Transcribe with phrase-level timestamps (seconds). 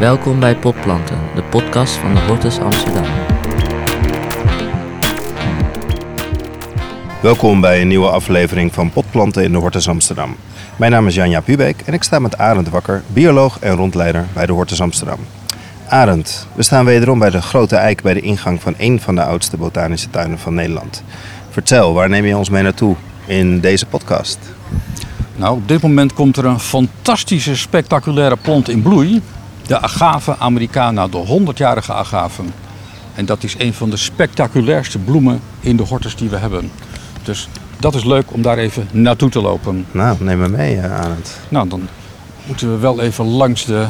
[0.00, 3.04] Welkom bij Potplanten, de podcast van de Hortus Amsterdam.
[7.22, 10.36] Welkom bij een nieuwe aflevering van Potplanten in de Hortus Amsterdam.
[10.76, 14.46] Mijn naam is Janja Pubeek en ik sta met Arend Wakker, bioloog en rondleider bij
[14.46, 15.18] de Hortus Amsterdam.
[15.88, 19.22] Arend, we staan wederom bij de Grote Eik bij de ingang van een van de
[19.24, 21.02] oudste botanische tuinen van Nederland.
[21.50, 22.96] Vertel, waar neem je ons mee naartoe
[23.26, 24.38] in deze podcast?
[25.36, 29.22] Nou, op dit moment komt er een fantastische, spectaculaire plant in bloei.
[29.68, 32.42] De Agave americana, de 100-jarige agave.
[33.14, 36.70] En dat is een van de spectaculairste bloemen in de hortus die we hebben.
[37.22, 39.86] Dus dat is leuk om daar even naartoe te lopen.
[39.90, 41.38] Nou, neem me mee, eh, Arend.
[41.48, 41.88] Nou, dan
[42.46, 43.86] moeten we wel even langs de,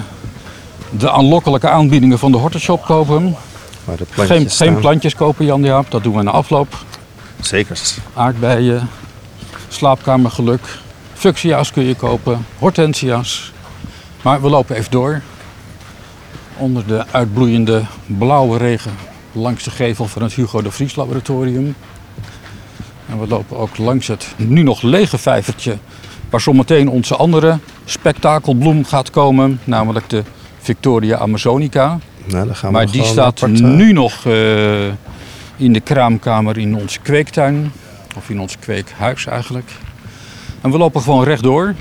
[0.91, 3.37] de aanlokkelijke aanbiedingen van de hortushop kopen.
[3.85, 4.69] De plantjes Geen, staan.
[4.69, 5.91] geen plantjes kopen, Jan Jaap.
[5.91, 6.85] Dat doen we na afloop.
[7.41, 7.81] Zeker.
[8.15, 8.89] Aardbeien,
[9.69, 10.79] slaapkamergeluk,
[11.15, 13.53] fuchsia's kun je kopen, hortensia's.
[14.23, 15.23] Maar we lopen even door.
[16.59, 18.93] Onder de uitbloeiende blauwe regen
[19.33, 21.75] langs de gevel van het Hugo de Vries laboratorium.
[23.09, 25.77] En we lopen ook langs het nu nog lege vijvertje
[26.31, 30.23] waar zometeen onze andere spektakelbloem gaat komen, namelijk de
[30.59, 31.99] Victoria Amazonica.
[32.25, 34.87] Nou, dan gaan we Maar die staat apart, nu nog eh,
[35.57, 37.73] in de kraamkamer in onze kweektuin.
[38.17, 39.71] Of in ons kweekhuis eigenlijk.
[40.61, 41.75] En we lopen gewoon rechtdoor.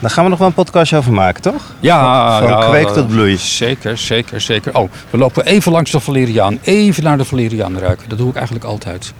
[0.00, 1.74] Daar gaan we nog wel een podcastje over maken, toch?
[1.80, 3.36] Ja, Van ja, kweek tot bloei.
[3.36, 4.76] Zeker, zeker, zeker.
[4.78, 6.58] Oh, we lopen even langs de valeriaan.
[6.62, 8.08] Even naar de valeriaan ruiken.
[8.08, 9.12] Dat doe ik eigenlijk altijd.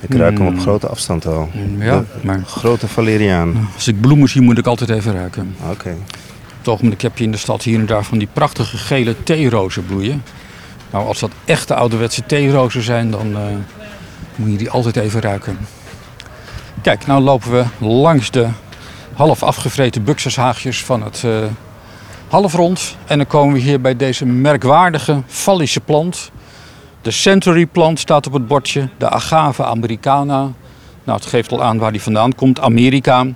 [0.00, 0.56] Ik ruik hem Hmm.
[0.56, 1.50] op grote afstand al.
[1.78, 3.68] Ja, maar Grote valeriaan.
[3.74, 5.56] als ik bloemen zie, moet ik altijd even ruiken.
[5.70, 5.88] Oké.
[5.90, 9.14] Op het ogenblik heb je in de stad hier en daar van die prachtige gele
[9.22, 10.22] theerozen bloeien.
[10.90, 13.42] Nou, als dat echte ouderwetse theerozen zijn, dan eh,
[14.36, 15.58] moet je die altijd even ruiken.
[16.82, 18.46] Kijk, nou lopen we langs de
[19.18, 21.44] half afgevreten buxushaagjes van het eh,
[22.28, 22.96] halfrond.
[23.06, 26.30] En dan komen we hier bij deze merkwaardige Fallische plant.
[27.02, 28.88] De Century plant staat op het bordje.
[28.98, 30.40] De Agave americana.
[31.04, 32.60] Nou, het geeft al aan waar die vandaan komt.
[32.60, 33.26] Amerika.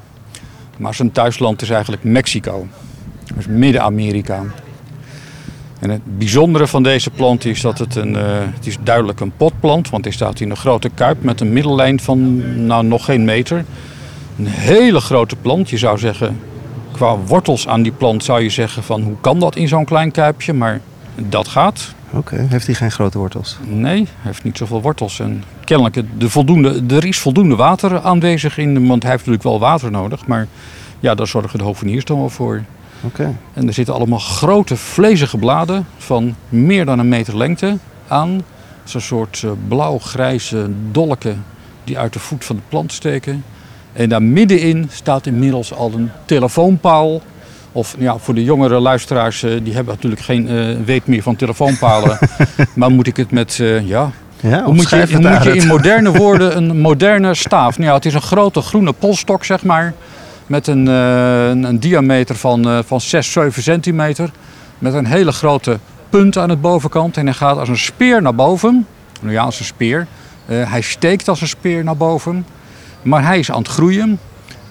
[0.77, 2.67] Maar zijn thuisland is eigenlijk Mexico.
[3.39, 4.43] Is Midden-Amerika.
[5.79, 9.33] En het bijzondere van deze plant is dat het een, eh, het is duidelijk een
[9.37, 13.25] potplant, want hij staat in een grote kuip met een middellijn van nou, nog geen
[13.25, 13.65] meter.
[14.39, 15.71] Een hele grote plant.
[15.71, 16.41] Je zou zeggen,
[16.93, 20.11] qua wortels aan die plant zou je zeggen van hoe kan dat in zo'n klein
[20.11, 20.81] kuipje, maar
[21.15, 21.95] dat gaat.
[22.11, 23.59] Oké, heeft hij geen grote wortels?
[23.67, 25.21] Nee, hij heeft niet zoveel wortels.
[25.21, 29.69] En kennelijk, de voldoende, er is voldoende water aanwezig in want hij heeft natuurlijk wel
[29.69, 30.27] water nodig.
[30.27, 30.47] Maar
[31.01, 32.63] ja, daar zorgen de hoveniers dan wel voor.
[33.01, 33.37] Oké.
[33.53, 37.79] En er zitten allemaal grote vlezige bladen van meer dan een meter lengte
[38.09, 38.43] aan.
[38.85, 41.45] Zo'n soort eh, blauw-grijze dolken
[41.85, 43.45] die uit de voet van de plant steken.
[43.93, 47.23] En daar middenin staat inmiddels al een telefoonpaal.
[47.73, 51.37] Of ja, voor de jongere luisteraars, eh, die hebben natuurlijk geen eh, weet meer van
[51.37, 52.19] telefoonpalen.
[52.75, 54.11] maar moet ik het met, eh, ja,
[54.41, 57.79] Ja, hoe moet je, hoe het moet je in moderne woorden een moderne staaf?
[57.79, 59.95] Nou ja, het is een grote groene polstok, zeg maar.
[60.47, 64.31] Met een, een, een diameter van, van 6, 7 centimeter.
[64.79, 65.79] Met een hele grote
[66.09, 67.17] punt aan de bovenkant.
[67.17, 68.87] En hij gaat als een speer naar boven.
[69.21, 70.07] Nou ja, als een speer.
[70.47, 72.45] Hij steekt als een speer naar boven.
[73.03, 74.19] Maar hij is aan het groeien.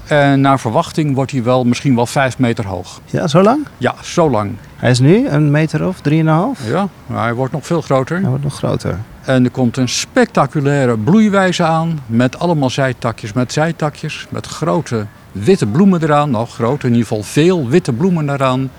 [0.08, 3.02] En naar verwachting wordt hij wel misschien wel 5 meter hoog.
[3.06, 3.68] Ja, zo lang?
[3.78, 4.52] Ja, zo lang.
[4.76, 6.60] Hij is nu een meter of drieënhalf?
[6.68, 8.20] Ja, maar hij wordt nog veel groter.
[8.20, 8.98] Hij wordt nog groter.
[9.22, 12.00] En er komt een spectaculaire bloeiwijze aan.
[12.06, 14.28] Met allemaal zijtakjes, met zijtakjes.
[14.30, 16.32] Met grote witte bloemen eraan.
[16.32, 18.72] Nou, groot, in ieder geval veel witte bloemen eraan.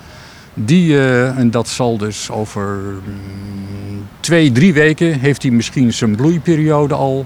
[0.53, 6.15] Die, eh, en dat zal dus over mm, twee, drie weken heeft hij misschien zijn
[6.15, 7.25] bloeiperiode al.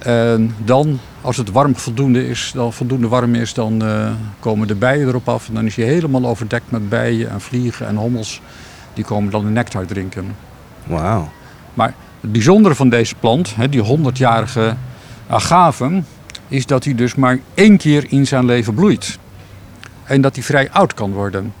[0.00, 4.74] En dan, als het warm voldoende, is, dan voldoende warm is, dan eh, komen de
[4.74, 5.48] bijen erop af.
[5.48, 8.40] En dan is hij helemaal overdekt met bijen en vliegen en hommels.
[8.94, 10.36] Die komen dan de nectar drinken.
[10.86, 11.30] Wauw.
[11.74, 14.76] Maar het bijzondere van deze plant, hè, die 100-jarige
[15.28, 16.02] agave,
[16.48, 19.18] is dat hij dus maar één keer in zijn leven bloeit.
[20.04, 21.52] En dat hij vrij oud kan worden.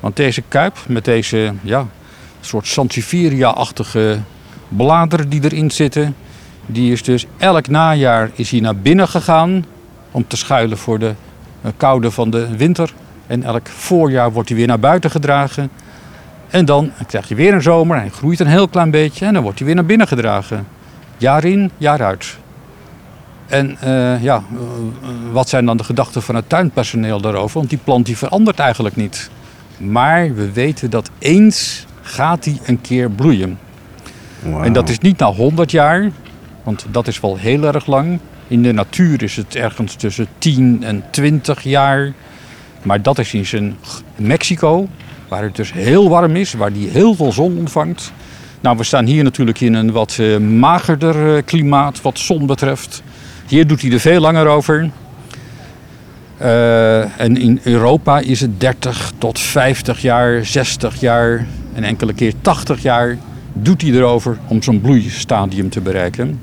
[0.00, 1.86] Want deze kuip met deze ja,
[2.40, 4.20] soort Sansevieria-achtige
[4.68, 6.14] bladeren die erin zitten,
[6.66, 9.64] die is dus elk najaar is hij naar binnen gegaan
[10.10, 11.14] om te schuilen voor de
[11.62, 12.92] eh, koude van de winter.
[13.26, 15.70] En elk voorjaar wordt hij weer naar buiten gedragen.
[16.50, 19.42] En dan krijg je weer een zomer, hij groeit een heel klein beetje en dan
[19.42, 20.66] wordt hij weer naar binnen gedragen.
[21.16, 22.36] Jaar in, jaar uit.
[23.46, 24.60] En eh, ja, eh,
[25.32, 27.58] wat zijn dan de gedachten van het tuinpersoneel daarover?
[27.58, 29.30] Want die plant die verandert eigenlijk niet.
[29.78, 33.58] Maar we weten dat eens gaat hij een keer bloeien.
[34.62, 36.10] En dat is niet na 100 jaar,
[36.66, 38.18] want dat is wel heel erg lang.
[38.48, 42.12] In de natuur is het ergens tussen 10 en 20 jaar.
[42.82, 43.76] Maar dat is in zijn
[44.16, 44.88] Mexico.
[45.28, 48.12] waar het dus heel warm is, waar die heel veel zon ontvangt.
[48.60, 53.02] Nou, we staan hier natuurlijk in een wat eh, magerder eh, klimaat wat zon betreft.
[53.46, 54.90] Hier doet hij er veel langer over.
[56.36, 62.32] Eh, en in Europa is het 30 tot 50 jaar, 60 jaar en enkele keer
[62.40, 63.18] 80 jaar
[63.52, 66.40] doet hij erover om zo'n bloeistadium te bereiken.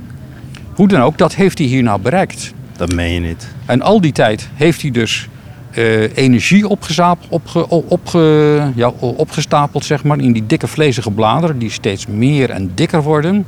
[0.75, 2.53] Hoe dan ook, dat heeft hij hier nou bereikt.
[2.77, 3.47] Dat meen je niet.
[3.65, 5.27] En al die tijd heeft hij dus
[5.71, 11.71] eh, energie opgezapeld, opge, opge, ja, opgestapeld zeg maar, in die dikke vlezige bladeren die
[11.71, 13.45] steeds meer en dikker worden.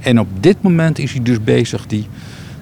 [0.00, 2.06] En op dit moment is hij dus bezig die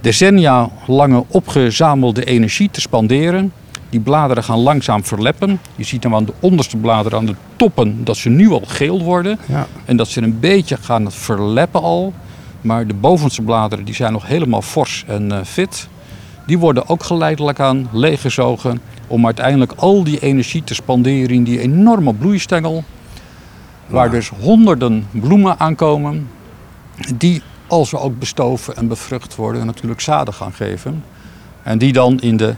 [0.01, 3.53] decennia lange opgezamelde energie te spanderen.
[3.91, 5.61] Die bladeren gaan langzaam verleppen.
[5.77, 9.03] Je ziet hem aan de onderste bladeren, aan de toppen, dat ze nu al geel
[9.03, 9.39] worden.
[9.47, 9.67] Ja.
[9.85, 12.13] En dat ze een beetje gaan verleppen al.
[12.61, 15.89] Maar de bovenste bladeren die zijn nog helemaal fors en eh, fit.
[16.47, 21.61] Die worden ook geleidelijk aan leeggezogen om uiteindelijk al die energie te spanderen in die
[21.61, 22.85] enorme bloeistengel.
[23.87, 26.29] Waar dus honderden bloemen aankomen
[27.15, 31.05] die als ze ook bestoven en bevrucht worden natuurlijk zaden gaan geven.
[31.63, 32.55] En die dan in de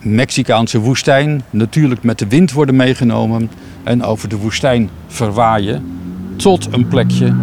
[0.00, 3.50] Mexicaanse woestijn natuurlijk met de wind worden meegenomen
[3.84, 6.00] en over de woestijn verwaaien
[6.36, 7.34] tot een plekje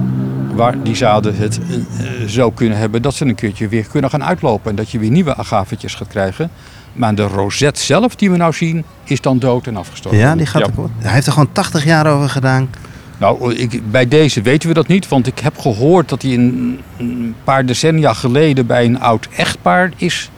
[0.59, 4.23] waar die zaden het eh, zo kunnen hebben dat ze een keertje weer kunnen gaan
[4.23, 6.49] uitlopen en dat je weer nieuwe agavetjes gaat krijgen.
[6.93, 10.21] Maar de rozet zelf die we nou zien is dan dood en afgestorven.
[10.21, 10.89] Ja, die gaat er kapot.
[10.97, 12.69] Hij heeft er gewoon 80 jaar over gedaan.
[13.17, 16.79] Nou, ik, bij deze weten we dat niet, want ik heb gehoord dat hij een,
[16.97, 20.29] een paar decennia geleden bij een oud echtpaar is,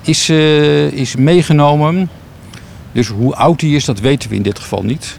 [0.00, 2.08] is, eh, is meegenomen.
[2.92, 5.18] Dus hoe oud hij is, dat weten we in dit geval niet.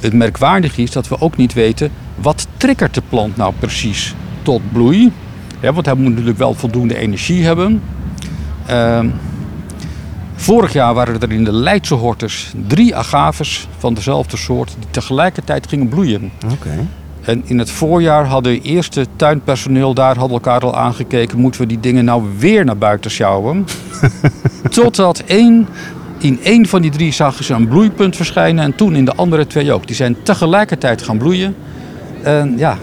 [0.00, 1.90] Het merkwaardige is dat we ook niet weten
[2.22, 5.12] wat triggert de plant nou precies tot bloei.
[5.60, 7.82] Ja, want hij moet natuurlijk wel voldoende energie hebben.
[8.66, 9.08] Ehm,
[10.34, 15.66] vorig jaar waren er in de Leidse hortus drie agaves van dezelfde soort die tegelijkertijd
[15.66, 16.30] gingen bloeien.
[16.52, 16.86] Oké.
[17.22, 21.80] En in het voorjaar hadden eerste tuinpersoneel daar hadden elkaar al aangekeken, moeten we die
[21.80, 23.66] dingen nou weer naar buiten sjouwen?
[24.70, 25.68] Totdat één,
[26.18, 29.46] in één van die drie zagen ze een bloeipunt verschijnen en toen in de andere
[29.46, 29.86] twee ook.
[29.86, 31.54] Die zijn tegelijkertijd gaan bloeien.
[32.22, 32.76] En ja,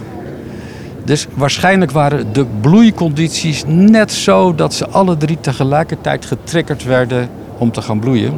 [1.05, 7.71] dus waarschijnlijk waren de bloeicondities net zo dat ze alle drie tegelijkertijd getriggerd werden om
[7.71, 8.33] te gaan bloeien.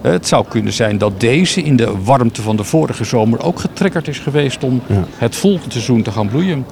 [0.00, 3.60] Eh, Het zou kunnen zijn dat deze in de warmte van de vorige zomer ook
[3.60, 5.04] getriggerd is geweest om Ja.
[5.18, 6.66] het volgende seizoen te gaan bloeien.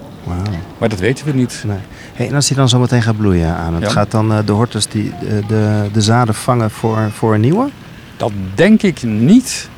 [0.79, 1.63] Maar dat weten we niet.
[1.67, 1.77] Nee.
[2.15, 3.89] Hey, en als hij dan zo meteen gaat bloeien aan, het Ja.
[3.91, 7.69] gaat dan eh, de hortus die, de, de, de zaden vangen voor, voor een nieuwe?
[8.17, 9.69] Dat denk ik niet.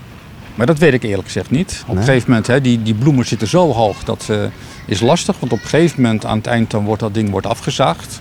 [0.55, 1.83] Maar dat weet ik eerlijk gezegd niet.
[1.83, 1.97] Op Nee.
[1.97, 4.31] een gegeven moment, hè, die, die bloemen zitten zo hoog, dat
[4.87, 5.39] is lastig.
[5.39, 8.21] Want op een gegeven moment aan het eind dan wordt dat ding wordt afgezaagd.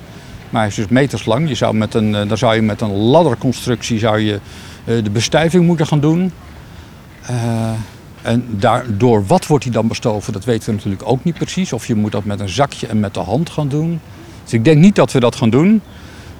[0.49, 1.47] Maar hij is dus meters lang.
[1.47, 4.39] Je zou met een, eh, dan zou je met een ladderconstructie zou je,
[4.85, 6.31] eh, de bestuiving moeten gaan doen.
[7.25, 7.35] Eh,
[8.21, 11.73] en daardoor wat wordt hij dan bestoven, dat weten we natuurlijk ook niet precies.
[11.73, 13.99] Of je moet dat met een zakje en met de hand gaan doen.
[14.43, 15.81] Dus ik denk niet dat we dat gaan doen.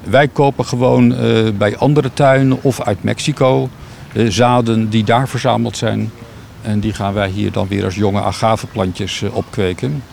[0.03, 1.15] Wij kopen gewoon
[1.57, 3.69] bij andere tuinen of uit Mexico
[4.13, 6.11] zaden die daar verzameld zijn.
[6.61, 10.03] En die gaan wij hier dan weer als jonge agaveplantjes eh, opkweken.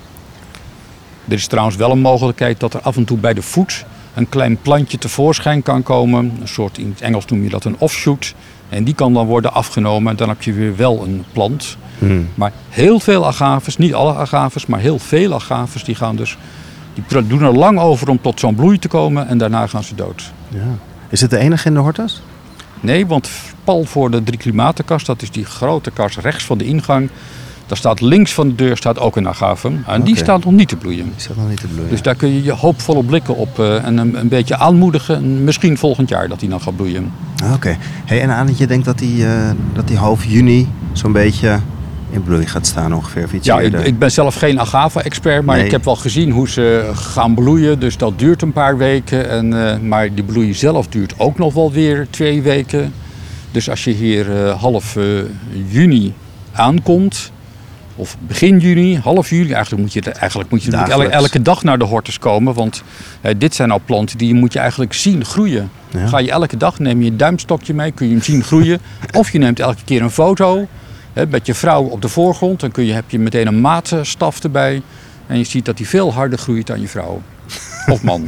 [1.29, 4.29] Er is trouwens wel een mogelijkheid dat er af en toe bij de voet een
[4.29, 6.37] klein plantje tevoorschijn kan komen.
[6.41, 8.35] Een soort, in het Engels noem je dat een offshoot.
[8.69, 11.77] En die kan dan worden afgenomen en dan heb je weer wel een plant.
[11.99, 12.29] Hmm.
[12.35, 16.39] Maar heel veel agaves, niet alle agaves, maar heel veel agaves, die gaan dus...
[16.95, 19.95] Die doen er lang over om tot zo'n bloei te komen en daarna gaan ze
[19.95, 20.33] dood.
[20.49, 20.59] Ja.
[21.09, 22.23] Is het de enige in de hortus?
[22.81, 23.31] Nee, want
[23.65, 27.11] pal voor de drie klimatenkast, dat is die grote kast rechts van de ingang.
[27.67, 29.71] Daar staat links van de deur staat ook een agave.
[29.87, 31.05] En die staat nog niet te bloeien.
[31.05, 31.91] Die staat nog niet te bloeien.
[31.91, 35.17] Dus daar kun je je hoopvolle blikken op eh, en een, een beetje aanmoedigen.
[35.17, 37.13] En Misschien volgend jaar dat die dan gaat bloeien.
[37.45, 37.77] Ah, Oké.
[38.05, 41.61] Hey, en Arend, je denkt dat die, eh, dat die half juni zo'n beetje
[42.11, 43.25] in bloei gaat staan ongeveer?
[43.25, 45.65] Of iets Ja, ik, ik ben zelf geen agave-expert, maar Nee.
[45.65, 47.79] ik heb wel gezien hoe ze gaan bloeien.
[47.79, 49.29] Dus dat duurt een paar weken.
[49.29, 52.93] En, eh, maar die bloei zelf duurt ook nog wel weer twee weken.
[53.51, 55.05] Dus als je hier eh, half eh,
[55.69, 56.15] juni
[56.53, 57.33] aankomt,
[57.97, 61.85] of begin juni, half juli, eigenlijk moet je, eigenlijk moet je elke, dag naar de
[61.85, 62.55] hortus komen.
[62.55, 62.83] Want
[63.21, 65.71] eh, dit zijn al planten die moet je eigenlijk zien groeien.
[65.91, 66.07] Ja.
[66.07, 68.81] Ga je elke dag, neem je een duimstokje mee, kun je hem zien groeien.
[69.13, 70.67] of je neemt elke keer een foto
[71.29, 72.61] met je vrouw op de voorgrond.
[72.61, 74.83] Dan kun je, heb je meteen een maatstaf erbij.
[75.27, 77.23] En je ziet dat hij veel harder groeit dan je vrouw.
[77.87, 78.25] Of man.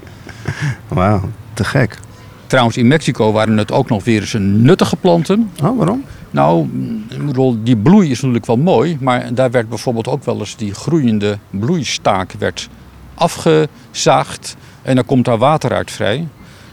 [0.88, 1.98] Wauw, te gek.
[2.46, 5.50] Trouwens, in Mexico waren het ook nog weer eens een nuttige planten.
[5.62, 6.04] Oh, waarom?
[6.30, 6.68] Nou,
[7.62, 11.38] die bloei is natuurlijk wel mooi, maar daar werd bijvoorbeeld ook wel eens die groeiende
[11.50, 12.68] bloeistaak werd
[13.14, 16.28] afgezaagd en dan komt daar water uit vrij.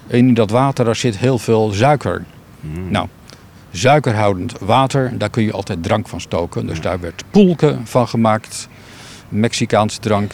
[0.08, 2.24] En in dat water daar zit heel veel suiker.
[2.89, 3.08] Nou,
[3.74, 5.18] suikerhoudend water.
[5.18, 6.68] Daar kun je altijd drank van stoken.
[6.68, 8.68] Dus daar werd poelke van gemaakt.
[9.30, 10.34] Mexicaanse drank.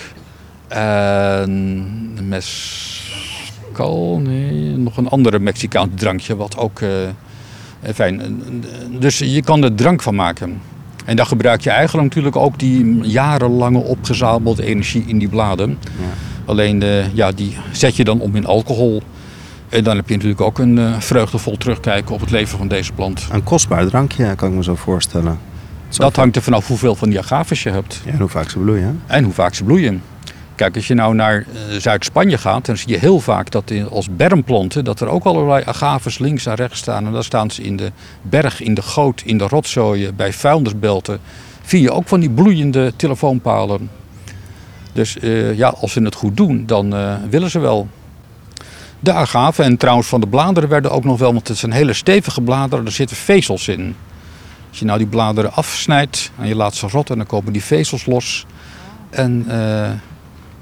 [0.67, 6.89] En mescal, nee, nog een andere Mexicaans drankje wat ook eh,
[7.93, 8.41] fijn.
[8.99, 10.61] Dus je kan er drank van maken.
[11.05, 15.77] En daar gebruik je eigenlijk natuurlijk ook die jarenlange opgezamelde energie in die bladen.
[16.45, 19.01] Alleen eh, ja, die zet je dan om in alcohol.
[19.69, 22.93] En dan heb je natuurlijk ook een eh, vreugdevol terugkijken op het leven van deze
[22.93, 23.27] plant.
[23.31, 25.39] Een kostbaar drankje, kan ik me zo voorstellen.
[25.89, 28.01] Zo Dat hangt er vanaf hoeveel van die agaves je hebt.
[28.05, 29.01] Ja, en hoe vaak ze bloeien.
[29.07, 30.01] En hoe vaak ze bloeien.
[30.55, 33.89] Kijk, als je nou naar eh, Zuid-Spanje gaat, dan zie je heel vaak dat in,
[33.89, 37.05] als bermplanten, dat er ook allerlei agaves links en rechts staan.
[37.05, 41.19] En dan staan ze in de berg, in de goot, in de rotzooien, bij vuilnisbelten.
[41.61, 43.89] Vind je ook van die bloeiende telefoonpalen.
[44.93, 47.87] Dus eh, ja, als ze het goed doen, dan eh, willen ze wel.
[48.99, 51.93] De agaven en trouwens van de bladeren werden ook nog wel, want het zijn hele
[51.93, 53.95] stevige bladeren, er zitten vezels in.
[54.69, 58.05] Als je nou die bladeren afsnijdt en je laat ze rotten, dan komen die vezels
[58.05, 58.45] los.
[59.09, 59.89] En eh,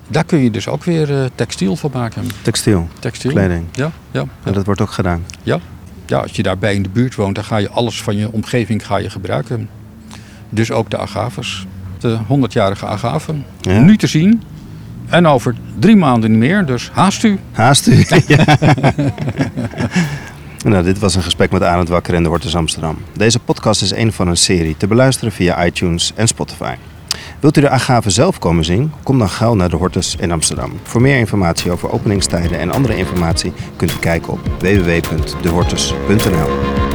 [0.08, 2.24] daar kun je dus ook weer eh, textiel van maken.
[2.41, 3.32] Textiel, Textiel.
[3.32, 3.65] kleding.
[3.72, 4.51] Ja, ja, En ja.
[4.51, 5.25] dat wordt ook gedaan.
[6.06, 8.86] ja, als je daarbij in de buurt woont, dan ga je alles van je omgeving
[8.86, 9.70] ga je gebruiken.
[10.50, 11.65] Dus ook de agaves.
[11.98, 13.46] De 100-jarige agaven.
[13.62, 13.79] Ja.
[13.79, 14.44] Nu te zien.
[15.10, 17.40] En over drie maanden niet meer, dus haast u.
[17.52, 18.06] Haast u.
[18.28, 18.46] Ja.
[20.70, 22.98] nou, dit was een gesprek met Arend Wakker in de Hortus Amsterdam.
[23.14, 26.74] Deze podcast is een van een serie te beluisteren via iTunes en Spotify.
[27.40, 28.92] Wilt u de agave zelf komen zien?
[29.04, 30.80] Kom dan gauw naar de Hortus in Amsterdam.
[30.84, 36.87] Voor meer informatie over openingstijden en andere informatie kunt u kijken op www.dehortus.nl.